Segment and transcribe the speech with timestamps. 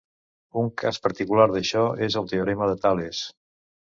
[0.61, 3.23] Un cas particular d'això és el teorema de Tales.